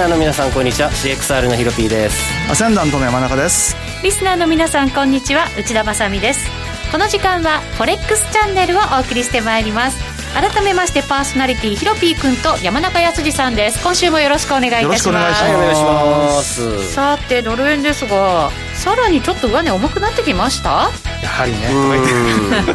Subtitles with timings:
[0.00, 0.90] スナーの皆さんこんにちは。
[0.90, 2.16] CXR のヒロピーです。
[2.50, 3.76] アセンダントの山中です。
[4.02, 5.44] リスナーの皆さんこんにちは。
[5.58, 6.48] 内田まさです。
[6.90, 13.82] この時間はフォレックスチャンネルをお送りしてまいります改めましてパーソナリティヒロピー君と山中康さんです。
[13.82, 15.02] 今週もよろしくお願いいたします。
[15.02, 16.92] よろしくお願いします。
[16.92, 20.90] さてドル円ですがさらにちょっと上値重くなってきました？
[21.22, 21.68] やはりね。
[21.68, 21.74] と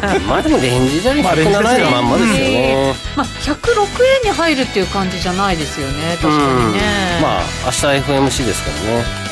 [0.00, 3.56] 言ってまあでもレンジじゃね107円のまんまですよね、まあ、106
[4.26, 6.16] 円に入るっていう感じじゃないですよね。
[6.20, 6.80] 確かにね。
[7.22, 9.25] まあ明日 FMC ですからね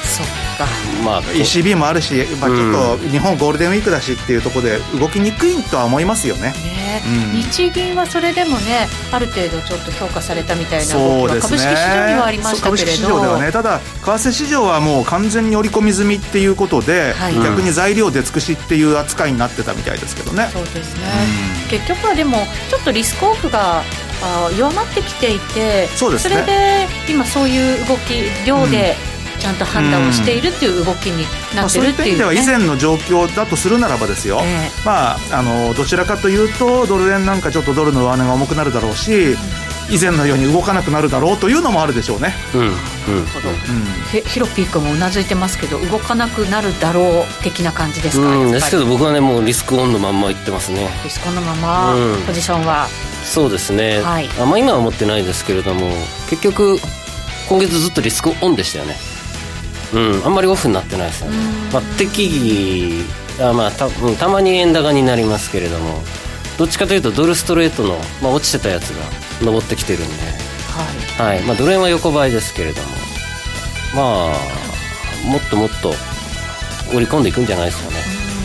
[0.54, 0.66] か。
[1.04, 6.52] まあ ECB もあるし、まあ、ちょっと日本ゴールデンウィークだしっていうところで動きにくいとは思いますよね。
[6.94, 12.86] ね、うん、日銀はそれでもねある程度ちょっと評価されたみたいな動きは株式市場にはありましたけれど。
[12.86, 20.48] 株式市場ではねただ為替市場はもう完全に織り込み済みっていうことで、はい、逆に材料出尽くしっていう扱いになってたみたいですけどね。
[20.52, 21.04] そうですね、
[21.64, 22.38] うん、結局はでも
[22.70, 23.82] ちょっとリスクオフが
[24.22, 29.13] あ弱まってきていてそうです、ね、それで今そういう動き量で、うん
[29.44, 39.36] ちゃんと判断をしているっていう動きになってるっていう、ね、そういった意味では以前の状況だとするならばですよ、えー、まああのどちらかというとドル円なんかちょっとドルの上値が重くなるだろうし、うん
[39.90, 42.32] 以前のように動かなくなるだろうというのもあるでしょうね。
[42.54, 42.72] うん、うん、
[44.24, 50.88] ヒロピー君もうなずいてますけど動かなくなるだろう的な感じですか、うん、ですけど僕はねもうリスクオンのまんまいってますね。
[51.04, 52.88] リスクオンのまま、うん、ポジションは？
[53.24, 55.90] そうですね、はい、あまあ、今は持ってないですけれども
[56.30, 56.78] 結局
[57.46, 58.96] 今月ずっとリスクオンでしたよね
[59.92, 61.36] うんあんまりオフになってないですよね、
[61.72, 63.04] まあ、適
[63.38, 63.88] 宜あまあた
[64.18, 66.02] たまに円高になりますけれども
[66.58, 68.90] どっちかというとドルストレートの、まあ、落ちてたやつ
[69.42, 70.14] が上ってきてるんで、
[71.18, 71.34] はい。
[71.34, 71.42] はい。
[71.42, 73.04] まあ、ドル円は横ばいですけれども。
[73.94, 74.34] まあ
[75.24, 75.94] もっともっと
[76.90, 77.96] 織り込んでいくんじゃないですかね。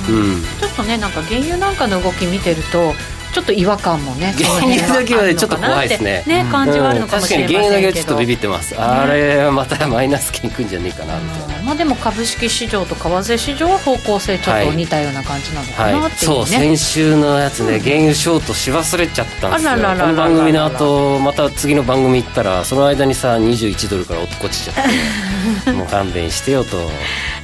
[0.09, 2.93] うん、ちょっとねなんか原油なんかの動き見てると
[3.33, 6.23] ちょっと違和感もね原油だけはねちょっと怖いですね。
[6.25, 16.35] ね感じはあるのかもしれませんけど、うん、確かに原油だけはちょっとビビってます、うん、あれまたマイナス金いくんじゃねえかなみたいな、まあでも株式市場と為替市場は方向性ちょっと似たような感じなのかなっていう、ね。
[16.35, 19.71] はい、そう先週のやつね原油ショートし忘れちゃったんですよ。
[19.73, 26.89] この番組の後また次の番組行ったらその間にさ21ドルから落っこちちゃって もう勘弁してよと。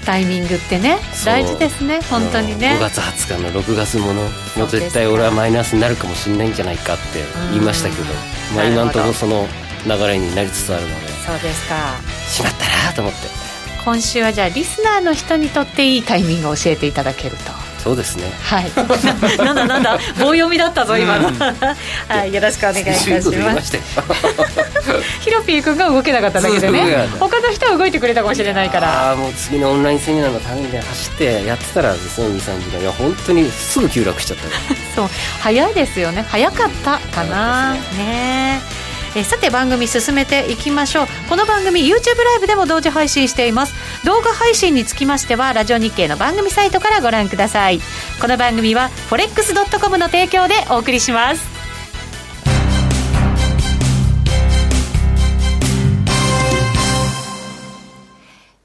[0.03, 2.79] タイミングってね大事ですね本当にね。
[2.79, 4.23] 5月20日の6月もの
[4.55, 8.05] もう絶対俺はマイナスになるかもしれないんじゃないかって言いましたけど、
[8.55, 9.47] まあ、今のところその
[9.85, 11.13] 流れになりつつあるので。
[11.27, 11.75] そうですか。
[12.27, 13.44] しまったなと思って
[13.85, 17.65] 今週はじゃあリスナーの人にとっていいタイミングを教えていただけると。
[17.85, 18.23] そうですね。
[18.41, 18.71] はい。
[19.37, 21.29] なんだなんだ棒読みだったぞ今の、
[22.07, 23.29] はいよろしくお願いいたします。
[25.21, 27.07] ヒロピー君が動けなかっただけでね。
[27.19, 29.09] 他の人は動いてくれたかもしれないから。
[29.09, 32.81] ああもう次のオンラインセミナーのために走ってやってたらですね23時間。
[32.81, 34.47] いや本当にすぐ急落しちゃった
[34.99, 35.09] そう。
[35.41, 36.25] 早いですよね。
[36.27, 37.73] 早かったかな。
[37.73, 37.79] ね。
[37.99, 38.74] ね
[39.15, 41.91] えさて番組進めていきましょうこの番組 YouTube
[42.23, 43.73] ライブでも同時配信しています
[44.05, 47.79] 動画配信につきましてはラジオ日経の番組サイトからご覧ください
[48.21, 51.55] この番組は forex.com の提供でお送りします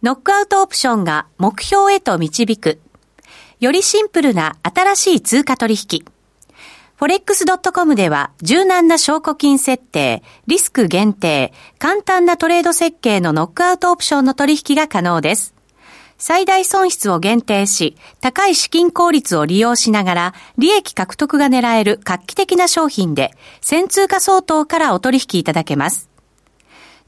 [0.03, 2.81] ノックアウトオプションが目標へと導く。
[3.61, 6.06] よりシンプルな新しい通貨取引。
[7.00, 15.55] forex.com では柔軟な証拠金設定、リスク限定、簡単なトレード設計のノックアウトオプションの取引が可能です。
[16.19, 23.31] 最大損失を限定し、高い資金効率を利用しながら、利益獲得が狙える画期的な商品で、
[23.62, 26.11] 先通貨相当からお取引いただけます。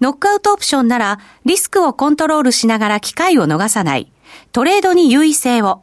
[0.01, 4.11] ノックアウトオプションなら、リスクをコントロールしながら機会を逃さない、
[4.53, 5.83] トレードに優位性を、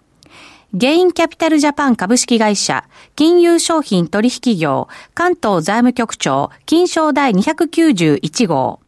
[0.73, 2.85] ゲインキャピタルジャパン株式会社、
[3.17, 8.79] 金融商品取引業、関東財務局長、金賞第291号。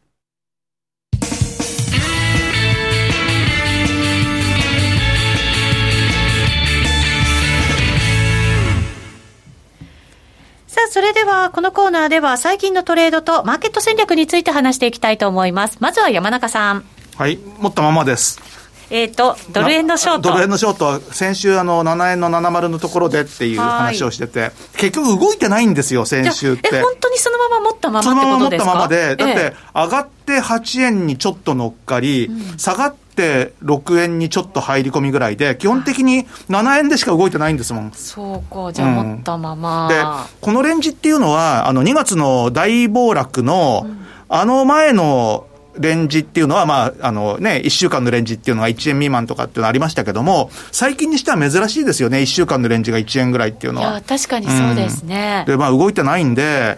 [10.68, 15.80] さあ、それでは、このコーナーでは、最近のトレードとマーケット戦略について話していきたいと思います。
[15.82, 16.86] まずは山中さん。
[17.18, 18.63] はい、持ったままです。
[18.90, 20.30] えっ、ー、と、ドル円のショート。
[20.30, 26.70] ドル円のショートは、先週、あの、7円の70のところでっていう話をしてて、結局動いてないんですよ、先週って。
[26.74, 37.92] え、本当にそのまま持ったままそのまま持ったままで、だって、上がって8円にちょっと乗っかり、うん、下がって6円にちょっと入り込みぐらいで、基本的に7円でしか動いてないんですもん。
[37.94, 40.04] そうか、じゃあ持ったまま、うん、で、
[40.42, 45.48] このレンジっていうのは、あの、2月の大暴落の、うん、あの前の、
[45.78, 53.92] レンジっていうのは、まあ、あのね、1週間のレンジっていうのが1円未満とかっていうのありましたけども、最近にしては珍しいですよね、1週間のレンジが1円ぐらいっていうのは。
[53.92, 55.46] いや、確かにそうですね。
[55.48, 56.78] うん、で、まあ、動いてないんで、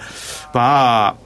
[0.54, 1.26] まあ、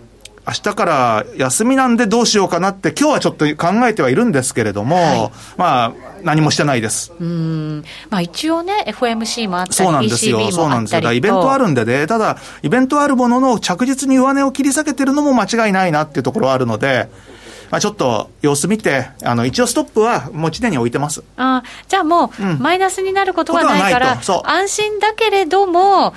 [0.49, 5.93] 明日から休みなんでどうしようかなって、今日はちょっと考えてはいるんですけれども、はい、まあ、
[6.23, 7.13] 何もしてないです。
[7.19, 7.83] うん。
[8.09, 10.51] まあ一応ね、FMC もあったり、そうなんですよ。
[10.51, 11.13] そうなんですよ。
[11.13, 17.09] イベントあるんでね、ただ、イベントあるものの着実に上値を切り下げてるのも間違いないなっていうところはあるので、
[17.71, 21.23] まあ、ちょっと様子見て、あの一応ストップは持ち手に置いてます。
[21.37, 26.13] あじゃあもう、マイナスになることはないから、安心だけれども、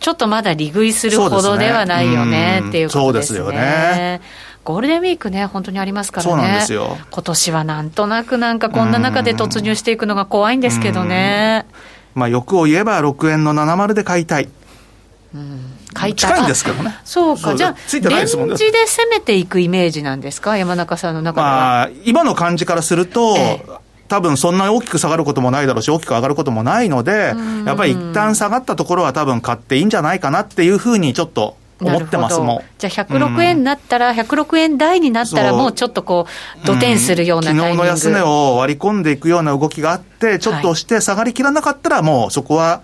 [0.00, 3.38] ちょっとまだ利食いするほどではないよね、っていうことですね。
[3.38, 4.20] そうですよね。
[4.62, 6.30] ゴールデンウィークね、本当にありますからね。
[6.30, 6.98] そうなんですよ。
[7.10, 11.66] 今年はなんとなくなんかこんな中で突入していくのが怖いんですけどね。
[12.14, 14.48] まあ欲を言えば6円の70で買いたい。
[15.34, 16.28] うん、買いた。
[16.28, 16.30] い。
[16.32, 16.96] 近いんですけどね。
[17.04, 17.54] そうか。
[17.54, 20.56] じゃあ、レンジで攻めていくイメージなんですか？
[20.56, 21.50] 山中さんの中では。
[21.50, 23.90] まあ、今の感じからすると、ええ。
[24.08, 27.32] 多分そんなに大きく下がることもないだろうし、大きく上がることもないので、
[27.64, 36.26] やっぱり一旦下がったところは多分買っていいんじゃないかなっていうふうにちょっと思ってますもじゃあ106円になったら、106円台になったら、もうちょっとこ
[36.62, 42.82] う、土点するようなタイミング、昨日の安値を割り込んでいくような動きがあって、ちょっと押して下がりきらなかったら、もうそこは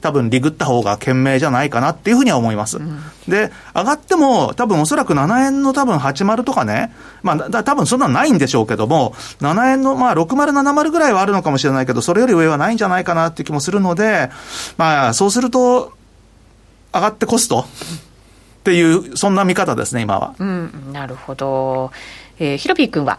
[0.00, 2.78] 多分リグった方が賢明じゃないかなっていうふうには思います。
[2.78, 6.92] うん、で、上がっても多分おそらく7円の多分80とかね、
[7.22, 14.30] まあだ多分そんなのないんでしょうけども、7円のまあ6070ぐらいはあるのかもしれないけど、それより上はないんじゃないかなっていう気もするので、
[14.76, 15.92] まあそうすると、
[16.92, 20.34] 上がってコストっていう、そんな見方ですね、今は。
[20.38, 21.92] うん、なるほど。
[22.38, 23.18] えー、ヒロピー君は？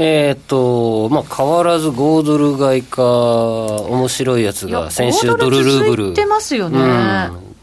[0.00, 6.14] えっと、まあ、変わらず5ドル買いか、面白いやつが、先週ドルルーブル。
[6.14, 6.78] てますよね、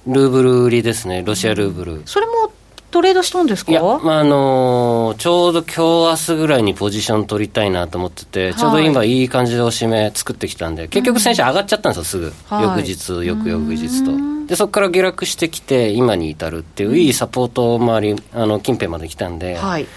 [0.05, 2.01] うん、ルーブル売りですね、ロシアルーブル。
[2.05, 2.51] それも
[2.91, 3.71] トレードしたんですか？
[3.71, 12.33] いや、まあ、あのー、ちょうど今日明日ぐらいにポジション取りたいなと思ってて、ちょうど今いい感じでおしめ作ってきたんで、結局先週上がっちゃったんですよ、すぐ。
[12.47, 14.11] はい、翌日、翌々日と。
[14.47, 19.87] で、そこから下落してきて、今に至るっていう、いいサポート周り、あの、近辺まで来たんで、はい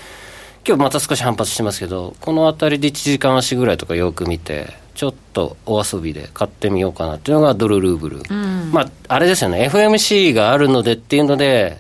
[0.69, 11.79] 今日また少し反発してますけど、この辺りで1時間足ぐらいとかよく見て、ちょっとお遊びで買ってみようかなっていうのがドルルーブル、うん、まあ、あれですよね、FMC があるのでっていうので、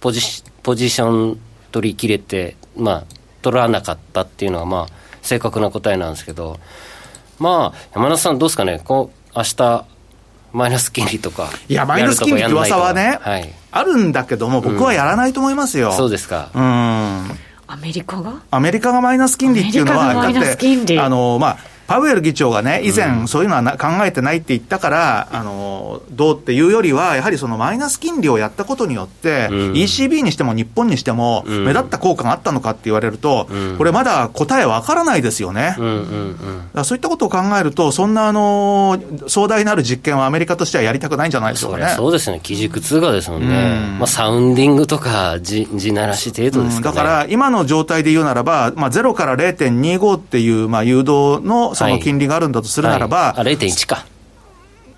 [0.00, 0.20] ポジ
[0.62, 1.40] ポジション
[1.72, 3.04] 取り切れて、まあ、
[3.40, 4.86] 取らなかったっていうのは、まあ、
[5.22, 6.60] 正確な答えなんですけど、
[7.38, 9.86] まあ、山田さん、どうですかね、こう明日
[10.52, 15.92] マイナス金利とかいや、マイナス金利って噂はね、はい、あるんだけども、僕はやらないと思いますよ。
[15.92, 16.50] うん、そうですか。
[16.54, 18.40] うんアメリカが？
[18.50, 41.94] アメリカがマイナス金利っていうのは、だって、あの、まあ、パウエル議長がね、以前、そういうのはな、考えてないって言ったから、あのどうっていうよりは、やはりそのマイナス金利をやったことによって、うん、ECB にしても日本にしても、目立った効果があったのかって言われると、うん、これ、まだ答えわからないですよね、うんうんうん、そういったことを考えると、そんなあの壮大なる実験はアメリカとしてはやりたくないんじゃないでしょうかね。
[41.96, 54.06] そうですね、基軸通貨ですもんね、まあ、サウンディングとか地地ならし程度ですか、ね、だから、今の状態で言うならば、まあ、0から0.25っていう、まあ、誘導のその金利があるんだとするならば、はい、0.1か。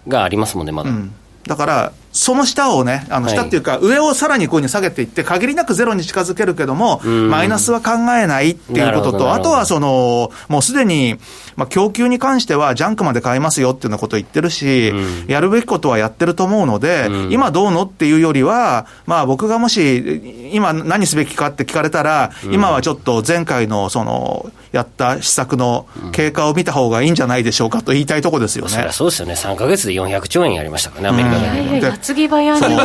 [0.09, 1.13] がありますもんねまだ、うん、
[1.47, 11.17] だからその下をね、あの下っていうか、上をさらにこういうふうに下げていって、限りなくゼロに近づけるけども、マイナスは考えないっていうことと、あとはその、もうすでに、
[11.55, 14.93] まあ、供給に関しては、ジャンクまで買いますよっていうようなことを言ってるし、
[15.29, 28.71] やるべきことはやってると思うので、今どうのっていうよりは、まあ、僕がもし、今何すべきかって聞かれたら、今はちょっと前回のその、やった施策の経過を見た方がいいんじゃないでしょうかと言いたいところですよね。
[28.71, 29.35] そそうですよね。
[29.35, 32.00] 3か月で400兆円やりましたからね、アメリカで。
[32.01, 32.77] 継ぎ早にね、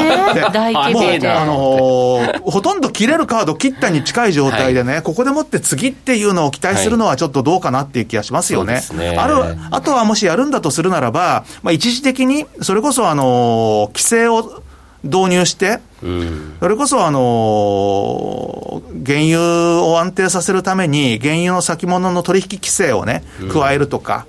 [0.54, 1.30] 大規模で。
[1.30, 8.82] あのー、ほとんど切れるカード切ったに近い状態でね、はい、ここでもって次っていうのを期待するのはちょっとどうかなっていう気がしますよね。
[8.90, 9.18] はい、ね。
[9.18, 14.62] あるあとはもしやるんだとするならば、まあ、一時的に、それこそあのー、規制を
[15.04, 24.26] 導入して、うん、それこそあのー、原油を安定させるために、原油の先物の取引規制をね、加えるとか、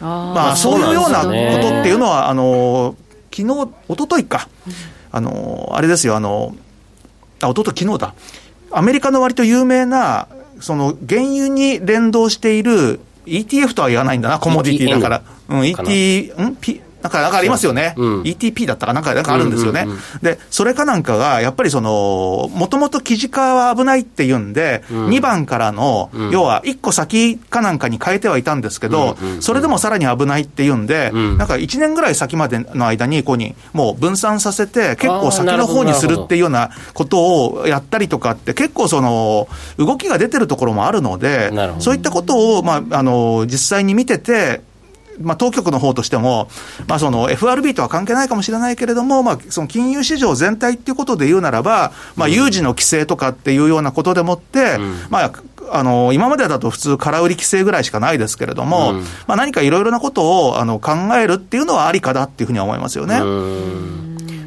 [0.00, 1.30] うん、まあ、そういうようなことっ
[1.82, 4.48] ていうのは、あのー昨日、一昨日か、
[5.10, 6.54] あの、あれですよ、あの、
[7.40, 8.14] あ、一昨日昨日だ。
[8.70, 10.28] アメリカの割と有名な、
[10.60, 15.22] その、原油に連動している ETF とは言わないんだな、コモディティだから。
[15.48, 17.94] うん、ET、ん ?P、なんか、なんかありますよね。
[17.96, 19.86] うん、ETP だったかなんか、なんかあるんですよね。
[20.22, 44.60] で、それかなんかが、やっぱりその、もともと記事化は危ないっていうんで、うん、2番からの、うん、要は1個先かなんかに変えてはいたんですけど、それでもさらに危ないっていうんで、なんか1年ぐらい先までの間に、こうに、もう分散させて、結構先の方にするっていうようなことをやったりとかって、結構その、動きが出てるところもあるので、そういったことを、まあ、あの、実際に見てて、
[45.22, 46.48] まあ、当局の方としても、
[46.86, 55.32] まあ、その FRB とは関係ないかもしれないけれども、まあ、その金融市場全体っていうことで言うならば、まあ、有事の規制とかっていうようなことでもって、うん、まあ、
[55.70, 63.20] あの、今までだと普通空売り規制ぐらいしかないですけれども、うん、まあ、何かいろいろなことをあの考えるっていうのはありかだっていうふうに思いますよね。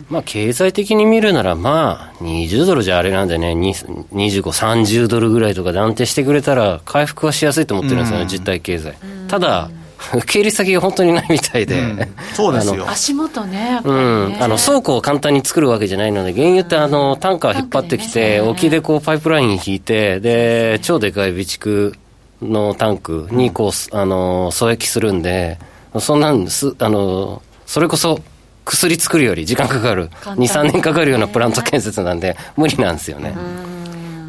[0.10, 8.96] まあ、経済的に見るなら、まあ、20ドルじゃあれなんでね、25、30ドルぐらいとかで安定してくれたら、回復はしやすいと思ってるんですよね、実体経済。
[9.28, 9.72] ただ、
[10.14, 12.00] 受け入れ先が本当にないみたいで、うん、
[12.34, 12.90] そうですよ。
[12.90, 21.94] 足元ね、ね、うん、あの倉庫を簡単に作るわけじゃないので、原油ってあのタンカー引っ張ってきて、沖でこうパイプライン引いて、で超でかい備蓄
[22.42, 25.58] のタンクにこう、あの阻液するんで、
[26.00, 28.20] そんなんすあのそれこそ
[28.66, 33.36] 薬作るより時間かかる、2、3年かかるようなプラント建設なんで、無理なんですよね。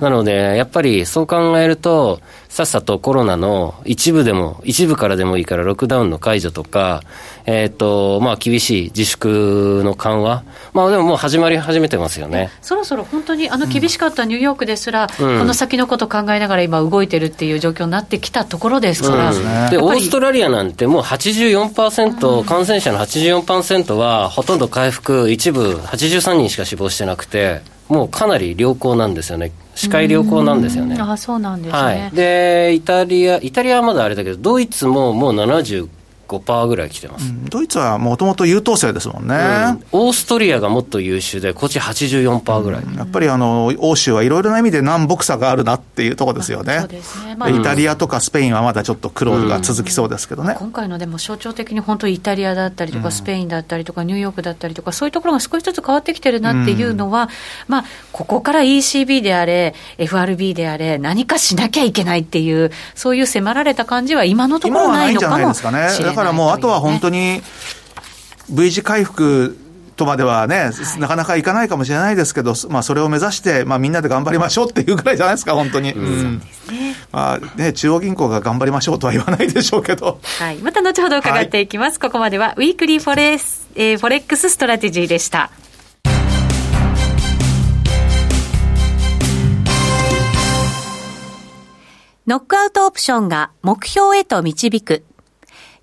[0.00, 7.02] なので、やっぱりそう考えると、さっさとコロナの一部でも、一部からでもいいから、ロックダウンの解除とか、
[7.44, 12.50] えっ、ー、と、まあ、厳しい自粛の緩和、まあ、でももう始まり始めてますよね。
[12.62, 19.32] そろそろ本当に、あの、厳しかったニューヨークですら、うん、この先のこと考えながら今動いてるっていう状況になってきたところですから。
[19.32, 29.52] うん、で、オーストラリアなんてもう84%、うん、感染者の84%は、ほとんど回復、一部83人しか死亡してなくて、もうかなり良好なんですよね。
[29.74, 30.96] 視界良好なんですよね。
[30.98, 31.78] あそうなんですね。
[31.78, 32.10] はい。
[32.12, 35.88] で、イタリア、イタリアはまだあれだけど、ドイツももう70
[36.26, 57.28] 5%ぐらい来てます、うん、ドイツはもともと優等生ですもんね、うん、オーストリアがもっと優秀で、こっち84%ぐらい、うん、やっぱりあの欧州はいろいろな意味で南北差があるなっていうところですよね、そうですね、まあ、イタリアとかスペインはまだちょっと苦労が続きそうですけどね、今回のでも象徴的に本当、イタリアだったりとか、スペインだったりとか、ニューヨークだったりとか、そういうところが少しずつ変わってきてるなっていうのは、
[57.68, 67.42] まあ、ここから ECB であれ、FRB であれ、何かしなきゃいけないっていう、そういう迫られた感じは、今のところないのかもしれない、からもうあとは本本当に
[68.48, 69.56] V 字回復
[69.96, 75.92] とまではね、はい、なかなかいかないかもしれないですけど、まあ、それを目指して、まあ、みんなで頑張りましょうっていうぐらいじゃないですか、本当に。
[75.92, 76.42] うん、
[77.12, 80.20] まあね、中央銀行が頑張りましょうとは言わないでしょうけど。
[80.22, 80.56] はい。
[80.58, 81.98] また後ほど伺っていきます。
[81.98, 85.50] はい、ここまでは、ウィークリーフォレス、えー、フォレックスストラテジーでした。
[92.26, 95.05] ノックアウトオプションが目標へと導く。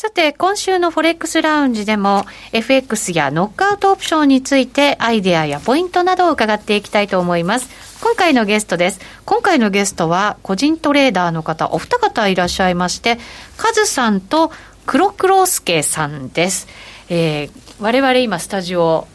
[0.00, 7.68] さて、今週のフォレックスラウンジでも FX やノックアウトオプションについてアイデアやポイントなどを伺っていきたいと思います。
[8.00, 9.00] 今回のゲストです。
[9.26, 13.18] 今回のゲストは、個人トレーダーの方、お二方いらっしゃいまして、
[13.58, 14.50] カズさんと
[14.86, 16.66] クロクロスケさんです。
[17.10, 19.06] えー、我々今、スタジオ、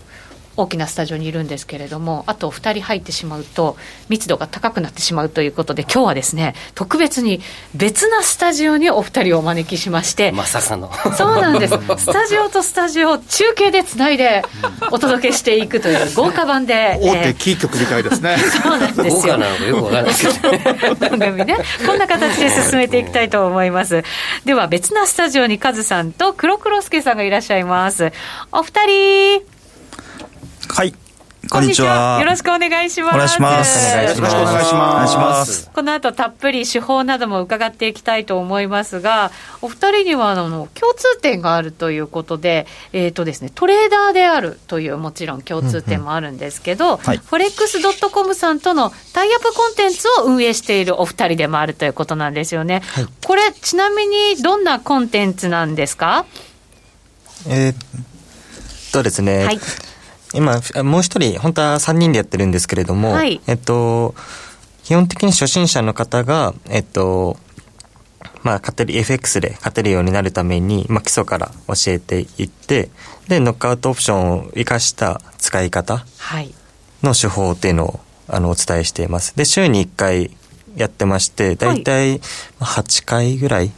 [0.57, 3.77] 大きなスタジオにいるんですけれども、あと2人入ってしまうと、
[4.09, 7.41] 密度が高くなってしまうということで、今日はですね、特別に
[7.73, 10.91] 別なスタジオにお二人をお招きしまして、まさかの。
[11.15, 11.73] そうなんです。
[11.97, 14.43] スタジオとスタジオ、中継でつないで
[14.91, 16.99] お届けしていくという豪華版で。
[17.01, 18.37] 大手キー局みたいですね。
[18.37, 19.13] そうなんですよ。
[19.15, 24.03] 豪華なのかよくわからないですけど、番組ね、こんな形で進めていきたいと思います。
[24.45, 28.11] では、別なスタジオにカズさんと黒黒助さんがいらっしゃいます。
[28.51, 29.54] お二人。
[30.69, 30.93] はい。
[31.49, 32.17] こんにちは。
[32.19, 33.15] よろしくお願いします。
[33.15, 33.97] お願いします。
[33.97, 35.69] よろしくお願いします。
[35.69, 39.31] この後たっぷり手法なども伺っていきたいと思いますが、
[39.61, 52.81] お二人にはあの共通点があるということで、えっ、ー、とですね、トレーダーであるというもちろん共通点もあるんですけど、フォレックスドットコムさんとのタイアップコンテンツを運営しているお二人でもあるということなんですよね。
[52.83, 56.25] はい、これ、ちなみにどんなコンテンツなんですか？
[57.47, 59.59] えー、とですね、はい
[60.35, 64.13] 今、もう一人、本当は3人でやってるんですけれども、はい、えっと、
[64.83, 67.37] 基本的に初心者の方が、えっと、
[68.43, 72.89] まあ、勝てる、FX で勝てるようになるために、まあ、基礎から教えていって、
[73.27, 76.05] で、ノックアウトオプションを活かした使い方
[77.01, 79.35] の手法っていうのを、あの、お伝えしています。
[79.35, 80.31] で、週に1回
[80.75, 81.83] やってまして、だい。
[81.83, 82.19] たい
[82.59, 83.71] 8回ぐらい、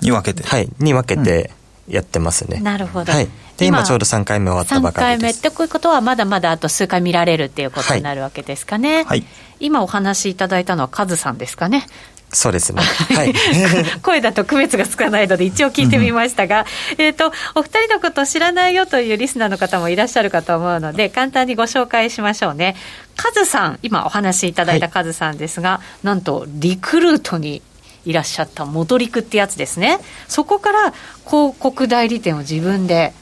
[0.00, 0.46] に分けて。
[0.46, 1.50] はい、に分けて
[1.90, 2.60] やってますね。
[2.60, 3.12] なるほど。
[3.12, 3.28] はい。
[3.60, 9.24] で今ちょうど3回目終わったばかりです3回目ってこういうことはまだまだあと数回見られるっていうことになるわけですかね、はい、
[9.60, 11.86] 今お話しいただいたのはカズさんですかね
[12.32, 12.80] そうですね。
[13.14, 13.34] はい。
[14.02, 16.64] 声だと区別がつかないので、一応聞いてみましたが、
[16.96, 22.76] えっと、お二人のことを知らないよというリスナーの方もいらっしゃるかと思うので、簡単にご紹介しましょうね。
[23.16, 27.62] カズさん、今お話しいただいたカズさんですが、はい、なんと、リクルートに
[28.04, 29.98] いらっしゃった元陸ってやつですね。
[30.28, 30.92] そこから
[31.26, 33.12] 広告代理店を自分で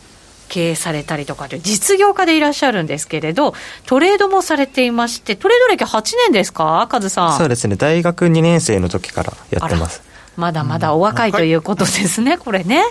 [0.49, 3.55] 経営されたりとかで、実業家でいらっしゃるんですけれど、
[3.87, 7.39] トレードもされていまして、トレード歴8年ですか、カズさん。
[7.39, 10.03] そうですね、大学2年生の時からやってます。
[10.37, 12.83] まだまだお若いということですね、うん、これね。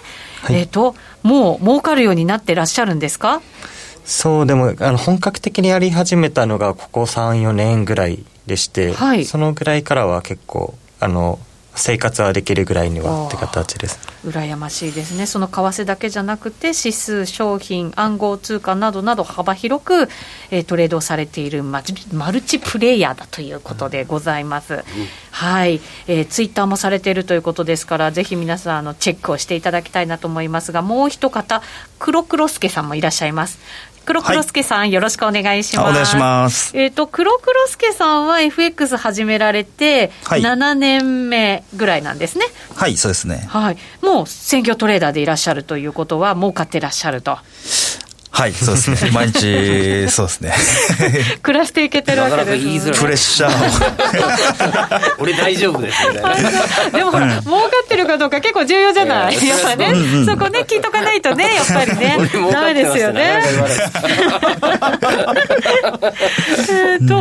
[0.41, 3.41] はい、えっ、ー、と、もう儲かるようになってらっしゃるんですか？
[4.06, 11.39] そう、でも、あの、本格的にやり始めたのが、ここ3、4年ぐらいでして、はい、そのぐらいからは結構、あの、
[11.77, 13.99] 生活はできるぐらいにはって形です。
[14.25, 15.25] 羨ましいですね。
[15.25, 20.09] その為替だけじゃなくて指数商品暗号通貨などなど幅広く、
[20.51, 24.81] えー、トレードされているママルチプレイヤーだということでございます、うん、
[25.31, 31.61] はい、えー、ツイッターもされているということですからぜひ皆さんあのチェックをしていただきたいなと思いますがもう一方
[31.99, 33.59] 黒黒助さんもいらっしゃいます
[34.08, 35.89] 黒黒助さん、はい、よろしくお願いします。
[35.89, 36.78] お願いします。
[36.78, 42.46] えっ、ー、と、黒黒助さんは FX 始められて、7年目ぐらいなんですね。
[42.74, 43.46] はい、そうですね。
[43.50, 43.78] はい。
[44.02, 47.38] もう、専業トレーダーでいらっしゃるということは、儲かってらっしゃると。
[48.38, 49.10] はい、そうですね。
[49.12, 50.54] 毎日、そうですね。
[51.41, 56.89] 暮らしていけてるわけです、ね、プレッシャー 俺大丈夫ですみたいな。
[56.91, 62.17] でもほら、うん、儲かってるかどうか結構重要じゃない、やっぱね、うんうん、そこね、聞いとかないとね、やっぱりね。
[62.52, 63.41] ダメですよね。
[66.69, 67.15] えっと、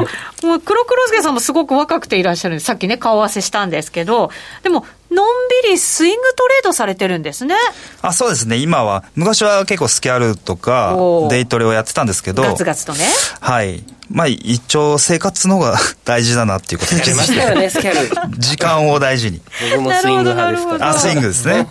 [0.46, 2.66] もう黒黒助さんもすごく若くていらっしゃるんです。
[2.66, 4.30] さっきね、顔合わせしたんですけど、
[4.62, 7.54] でも、のんびりスイングトレードされてるんですね。
[8.02, 10.96] あそうですね、今は、昔は結構スキャルとか、
[11.30, 13.04] デイトレをやってたんですけど、ガツガツとね。
[13.40, 13.84] はい。
[14.10, 18.38] まあ、一応生活の方が 大事だなっていうことに気ましたよね、スキャル。
[18.38, 19.40] 時間を大事に。
[19.72, 20.88] 僕もスイング派ですから。
[20.90, 21.66] あ、スイングですね。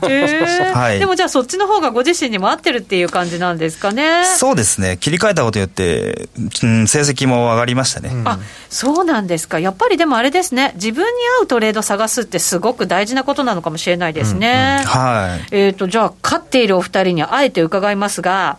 [0.73, 0.99] はい。
[0.99, 4.25] でもじゃあそっちの方がご自身にも合ってるっていう感じなんですかね。
[4.37, 4.97] そうですね。
[4.99, 6.27] 切り替えたことによって、
[6.63, 8.09] うん、成績も上がりましたね。
[8.11, 9.59] うん、あ、そうなんですか。
[9.59, 10.73] やっぱりでもあれですね。
[10.75, 14.81] 自分に合うトレード探すってすごく大事なことなのかもしれないですね。
[14.83, 15.55] うんうん、はい。
[15.55, 18.57] えっ、と、じゃあ、勝っているお二人にあえて伺いますが、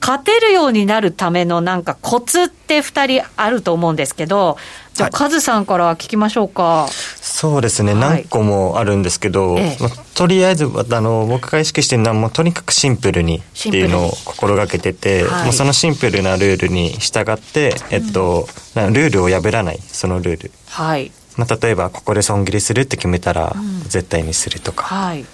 [0.00, 4.56] 勝てるようになるためのなんかコツって2人あると思うんですけど、
[4.94, 6.88] じゃあ、カズさんから聞きましょうか。
[6.90, 19.78] そうですね、はい、何個もあるんですけど、ええ、まあ、とりあえずあの僕が意識してるのはもうとにかくシンプルにっていうのを心がけてて、はい、もうそのシンプルなルールに従って、えっと、うん、ルールを破らない。
[19.78, 20.50] そのルール。
[20.66, 21.12] はい。
[21.36, 24.84] まあ、例えばここで損切りするって決めたら、絶対にするとか。
[24.84, 25.24] はい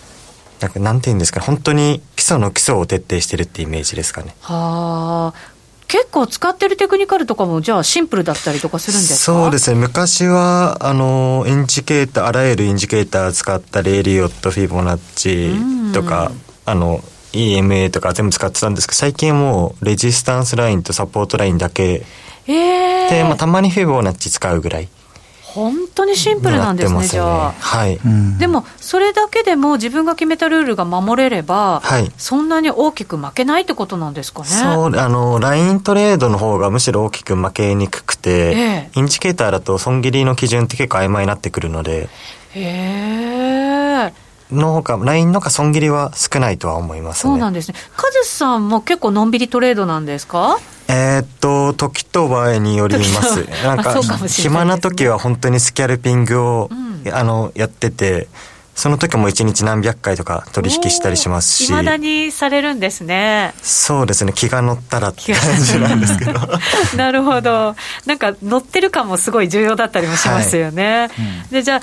[0.64, 4.35] なんかなんていうんですか本当に基礎の基礎を徹底してるってイメージですかね。
[4.40, 5.55] はあ。
[5.87, 9.16] 結構使ってるテクニカルとかもじゃあシンプルだったりとかするんですか？
[9.44, 15.53] そうですね昔はあのインジケーターあらゆるインジケーター使ったレイリオットフィボナッチ
[15.92, 16.33] とか、
[16.64, 17.00] あの
[17.33, 22.03] EMA とか全部使ってたんですけど最近もうレジスタンスラインとサポートラインだけ
[22.46, 24.88] えー、で、まあ、たまにフィボナッチ使うぐらい。
[25.54, 27.52] 本当にシンプルなんですね、ねじゃあ。
[27.52, 28.00] はい。
[28.38, 34.48] でも、それだけでも自分が決めたルールが守れれば、はい、そんなに大きく負けないってことなんですかね？
[34.48, 42.08] そう、あの、ライントレードの方がむしろ大きく負けにくくて、ええ、インジケーターだと損切りの基準って結構曖昧になってくるので。
[42.54, 44.23] へえ。
[44.50, 47.74] のほか、ラインのか損切りは少ないとは思います、ね、そうなんですね。
[47.96, 50.59] カズさんも結構のんびりトレードなんですか？
[50.88, 53.46] えー、っと、時と場合によります。
[53.64, 58.28] なんか、暇な時は本当にスキャルピングを、うん、あの、やってて、
[58.74, 61.66] その時も一日何百回とか取引したりしますし。
[61.66, 63.54] 未だにされるんですね。
[63.62, 64.33] そうですね。
[64.35, 66.33] 気が乗ったらって感じなんですけど。
[66.98, 67.76] なるほど。
[68.04, 71.02] なんか乗ってる感もすごい重要だったりもしますよね。
[71.02, 71.11] はい
[71.44, 71.80] うん、で、じゃあ、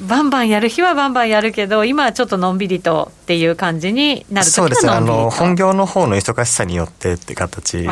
[0.00, 4.92] バンバンやる日はバンバンやるけど、今はちょっとのんびりとっていう感じになるそうですね。
[4.92, 7.86] あの、本業の方の忙しさによってって形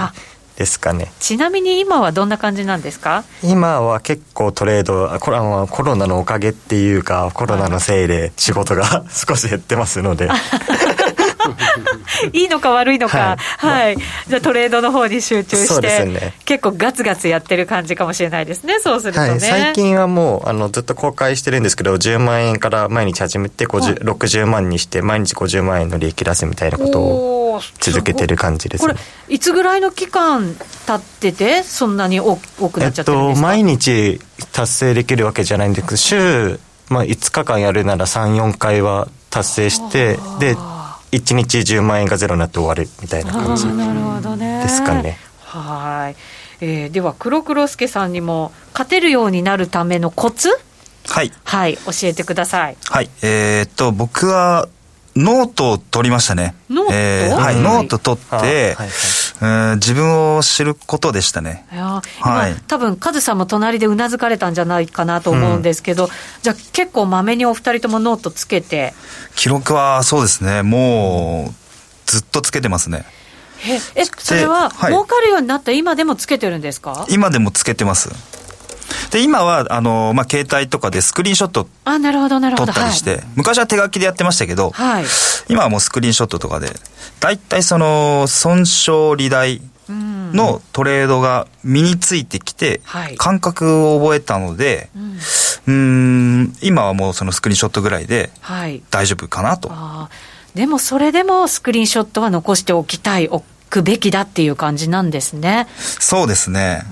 [0.57, 1.13] ですかね。
[1.21, 3.25] ちなみに今はどんな感じなんですか？
[3.43, 10.29] 今は結構トレードコロコロナのおかげっていうかコロナのせいで仕事が 少し減ってますので
[12.33, 13.97] いいのか悪いのか、はい、はい、
[14.29, 19.29] じゃあトレードの方に集中して、ね、結構ガツガツやってる感じかもしれないですね、そうするとね。
[19.31, 28.99] はい、最近はもうあのずっと公開してるんですけど、10万円から毎日始めて60万にして、毎日50万円の利益出すみたいなことを続けてる感じです、ね、こ
[29.29, 30.55] れ、いつぐらいの期間
[30.87, 34.21] 経ってて、そんなに多くなっちゃってるんですか、えっと、毎日
[34.53, 35.87] 達成できるわけじゃないんです。
[35.87, 40.57] けど、週、まあ、5日間やるなら3、4回は達成して、で、
[41.13, 45.19] 1日10万円がゼロになって終わるみたいな感じですかね。
[45.41, 46.17] はい、
[46.61, 50.49] えー、では黒黒助さんにも勝てるようになるためのコツ？
[51.09, 52.77] はい、はい、教えてください。
[52.89, 54.69] はい、えー、っと僕は
[55.17, 56.55] ノートを取りましたね。
[56.69, 58.89] ノート、えー、はい、ノート取って、はいはい、
[59.41, 61.67] 自分を知ることでしたね。
[61.73, 66.11] いや、はい、多分カズさんも隣でうなずかれたんじゃないかなと思うんですけど、うん、
[66.43, 68.93] じゃあ結構まめにお二人ともノートつけて。
[69.37, 71.55] 記録はそうですね、もう
[72.05, 73.07] ずっとつけてますね。
[73.67, 77.07] え、えそれは、儲かるようになった今でもつけてるんですか？
[77.11, 78.11] 今でもつけてます。
[79.11, 82.73] で、今は、あの、まあ、携帯とかでスクリーンショットあ、なるほど、なるほど。
[82.73, 85.05] 撮ったりして、はい、昔は手書きでやってましたけど、はい、
[85.49, 86.73] 今はもうスクリーンショットとかで、
[87.21, 92.81] 大体その、損傷利大のトレードが身についてきて、
[93.19, 94.89] 感覚を覚えたので、
[95.67, 98.31] うん、ん、今はもうそのスクリーンショットぐらいで、
[98.91, 99.69] 大丈夫かなと。
[99.69, 100.09] は
[100.55, 105.67] い、でもそれでもスクリーンショットは残しておきたい、置くべきだっていう感じなんですね。
[105.77, 106.83] そうですね。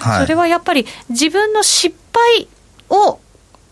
[0.00, 2.48] はい、それはやっぱり自分の失敗
[2.88, 3.20] を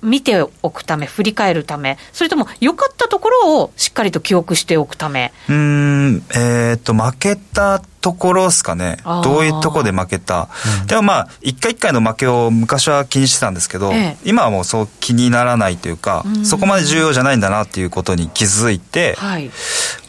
[0.03, 5.33] 見ておくため、振り返るため、それとも良かったところをしっかりと記憶しておくため。
[5.49, 10.49] うん、えー、っと、負けたところですかね、どういうところで負けた、
[10.83, 19.51] うん、でもまあ、一回一回の負けを昔は気にしてたんですけど、ええ、今はもうそう気にならないというか、うそこまで重要じゃないんだなっていうことに気づいて、はい、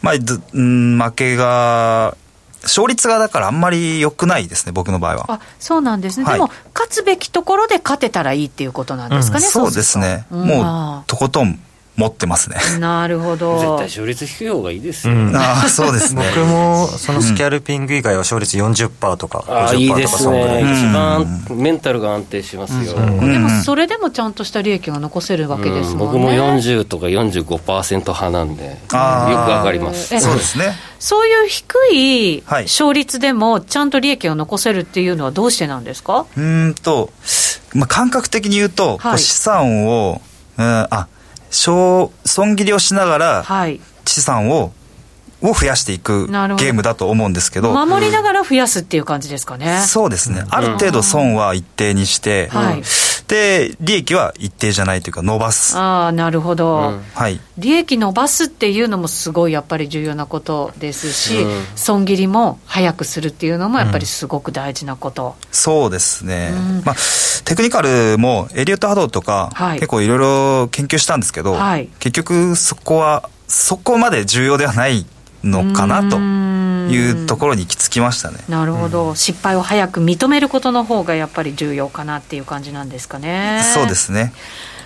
[0.03, 0.13] まあ、
[0.53, 2.15] うん、負けが、
[2.63, 5.25] 勝率がだからあんまり良くないですね、僕の場合は。
[5.33, 11.59] あそうなんですね、はい、でも、勝つべきところで勝てたらいいっていうことなんですかね、うん、そうですね、もうとことん
[11.99, 12.57] 持ってますね。
[12.79, 13.59] なるほど。
[13.59, 16.23] 絶対勝率低い方がいいですよ、うん、ああ、 そうですね。
[16.35, 20.61] 僕も、そのスキャルピング以外は勝率40%とか、ああ、いいですね。
[20.61, 22.93] 一番メンタルが安定しますよ。
[22.95, 26.13] でも、それでもちゃんとした利益が残せるわけですもんね。
[26.13, 30.17] 僕も40とか45%派なんで、よくわかります。
[30.19, 30.75] そうですね。
[30.99, 36.25] そういう低い勝率でも、ちゃんと利益を残せるっていうのはどうしてなんですか？
[36.37, 37.11] うんと、
[37.73, 40.21] まあ、感覚的に言うと、はい、資産を、
[40.57, 41.07] うん、あ、
[41.49, 42.11] 損
[42.55, 43.45] 切りをしながら、
[44.05, 44.73] 資産を、
[45.41, 47.71] を増やしていくゲームだと思うんですけど。
[47.73, 52.83] 守りながら増やすっていう感じですかね、そうですね、ある程度損は一定にして、うん、
[53.29, 55.77] で利益は一定じゃないというか伸ばす。
[55.77, 66.51] ああなるほど、うん、はい、利益伸ばすっていうのもすごいやっぱり重要なことですし、うん、損切りも早くするっていうのもやっぱりすごく大事なこと、そうですね、
[66.83, 66.95] まあ
[67.45, 75.05] テクニカルもエリオット波動とか、はい、結構いろいろ研究したんですけど、はい、結局そこはそこまで重要ではない
[75.43, 76.17] のかなと
[76.89, 78.37] いうところに行き着きましたね。
[78.47, 83.63] なるほど、失敗を早く認めることの方がやっぱり重要かなっていう感じなんですかね。
[83.73, 84.33] そうですね。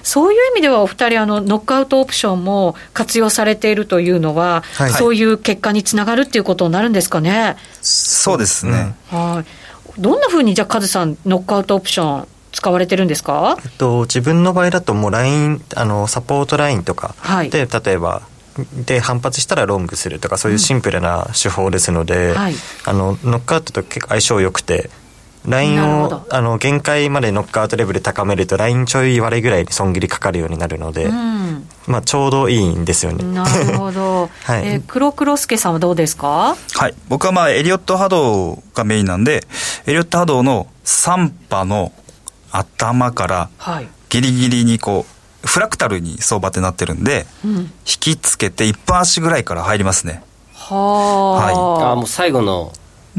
[0.03, 7.55] そういう意味ではお二人あのノックアウトオプションも活用されているというのは、はい、そういう結果につながるっていうことになるんですかね。
[7.81, 9.43] そうですね、は
[9.97, 10.01] い。
[10.01, 18.21] どんなふうにじゃあカズさんノックアウトオプション使われてるんですか、えっと、自分の場合だともうラインあのサポートラインとかで、はい、例えば
[18.85, 22.53] で反発したらロングするとかそういうシンプルな手法ですので、うんはい、
[22.85, 24.89] あのノックアウトと結構相性良くて
[25.47, 33.25] ラインをあの限界までノックアウトレベル高めるとラインちょい割れぐらいに損切りかかるようになるので、うん、まあ、ちょうどいいんですよね。
[33.25, 36.55] なるほど、 はい、えー、黒黒助さんはどうですか？
[36.75, 36.93] はい。
[37.09, 39.45] 僕はまあエリオット波動がメインなんで
[39.85, 41.91] エリオット波動の3波の
[42.51, 43.49] 頭から
[44.09, 45.12] ギリギリにこう
[45.45, 52.71] フラクタルに相場ってなってるんで、うん、引きつけて1分足ぐらいから入りますねはあ、はい、あもう最後の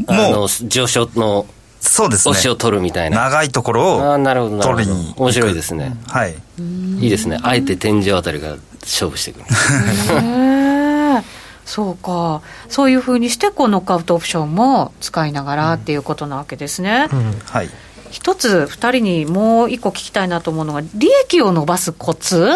[0.07, 1.45] もう上昇の
[1.79, 2.31] そうですね。
[2.31, 3.17] 押しを取るみたいな。
[3.25, 5.95] 長いところを取りに面白いですね。
[6.07, 6.33] はい。
[6.99, 7.37] いいですね。
[7.43, 9.45] あえて天井あたりから勝負してくる。
[11.65, 12.41] そうか。
[12.69, 17.07] そういうふうにして、こう、ノックアウトオプションも使いながらっていうことなわけですね。
[17.11, 17.69] うんうん、はい。
[18.15, 22.49] 一つ、二人にもう一個聞きたいなと思うのが、利益を伸ばすコツ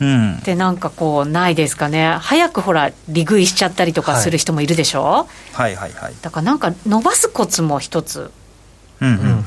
[0.00, 2.16] うん、ってなんかこうないですかね。
[2.22, 6.02] 早くほら利食いしちゃったりとかする人もいるでしょ、はい、はいはい。
[6.04, 8.30] はいだからなんか伸ばすコツも一つ。
[9.02, 9.46] うんうん。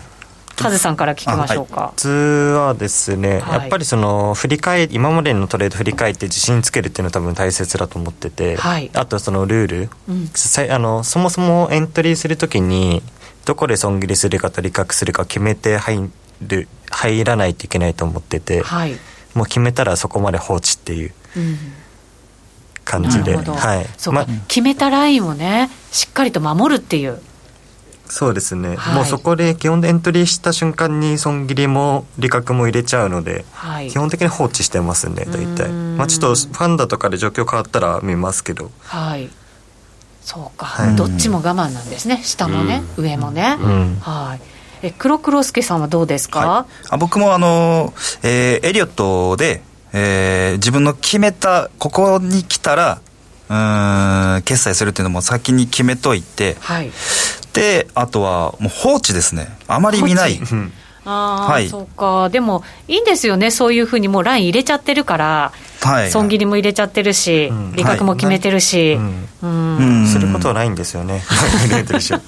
[0.56, 1.94] カズさんから聞きましょうか。
[1.96, 10.30] 普通はですね、はい、やっぱりその振り返今までのトレード振り返って自信つけるっていうのは多分大切だと思ってて、はい、あとそのルール、うん、
[10.72, 13.02] あのそもそもエントリーするときに
[13.46, 16.10] どこで損切りするかと利確するか決めて入
[16.42, 18.94] る入らないといけないと思ってて、はい、
[19.34, 21.14] もう決めたらそこまで放置っていう。
[22.86, 27.22] 感じで、はい、そうか、ま、決めたラインをねしっかりと守るっていう。
[28.06, 35.70] そうですね、はい、もうそこで基本でエントリーした瞬間に損切りも利確も入れちゃうので、はい、基本的に放置してますね大体。
[35.70, 38.70] まあちょっとファンダとかで状況変わったら見ますけど。
[38.82, 39.30] はい
[40.24, 42.22] そうか、はい、どっちも我慢なんですね。
[42.24, 43.58] 下もね、上もね、
[44.02, 44.54] はい。
[44.84, 49.62] え黒黒助さんはどうですか、はい、あ僕もあの、えー、エリオットで、
[49.94, 53.02] えー、自分の決めたここに来たら
[53.50, 56.92] うん決済するっていうのも先に決めといて、はい、
[57.54, 59.48] であとはもう放置ですね。
[59.68, 60.40] あまり見ない。
[61.06, 68.98] あはい、そうか、でもいいんですよね、そういうふうにもうライン入れちゃってるから、はい、損切りも入れちゃってるし、うん、利確も決めてるし、
[69.38, 71.36] することはないんですよね、 そ
[71.82, 72.20] うですね。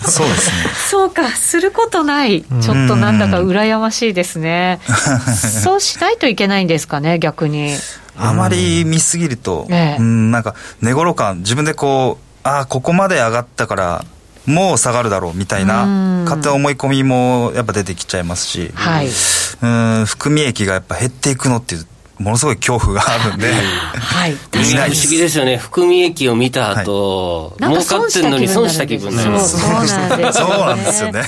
[0.90, 4.80] そうか、することない、ちょっとなんだか羨ましいですね、
[5.64, 7.76] そうしないといけないんですかね、逆に。
[8.18, 14.06] あまり見すぎると、うん、なんか寝頃感、自分でこう、ああ、ここまで上がったから、
[14.46, 15.86] もう下がるだろうみたいな
[16.26, 21.88] 勝手な思い込みもやっぱ出てきちゃいますし、はい、うん含み益がやっぱ減っていくのっていう
[22.20, 29.60] ものすごい恐怖があるんで、は い、不思議ですよね、含み益を見た後、はい、儲かってるのに損した気分になります。
[29.60, 31.24] そうなんですそうなんですよね。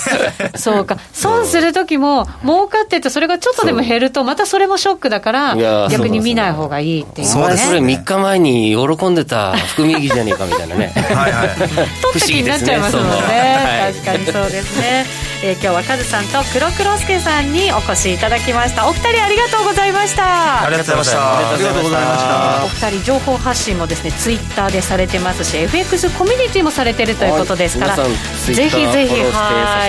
[0.56, 5.56] そうか、損する時も、儲かってて、それがちょっとでも減ると、またそれもショックだから、
[5.90, 10.94] 逆に見ない方がいいっていう、ね、そうですそれ3日前に喜んでた含み益じゃねえかみたいなね。
[10.96, 11.50] はいはい。
[11.60, 13.94] 取った気になっちゃいますもんね。
[13.94, 15.27] 確かにそうですね。
[15.44, 18.90] えー、今日はカズさんと黒黒助さんにお越しいただきました。
[18.90, 20.68] お二人ありがとうございました。
[20.70, 21.38] りがとうございました。
[21.38, 22.66] ありがとうございました。
[22.66, 28.04] お二人情報発信もですねツイッターでされてますし FX コミュニティもされてるということですから、ぜ
[28.46, 29.88] ひぜひは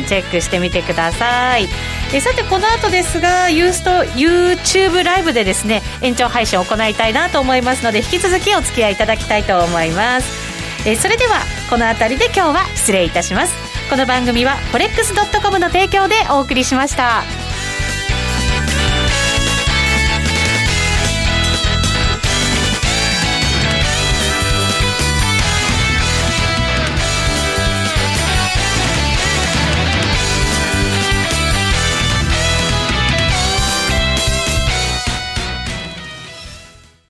[0.00, 1.68] いチェックしてみてください。
[2.14, 10.48] えさてこの後ですがユースト YouTube ライブでですね延長配信を行いたいなと思いますので引き続きお付き合いいただきたいと思います。
[10.86, 17.47] えそれではこの辺りで今日は失礼いたしますこの番組は forex.com の提供でお送りしました。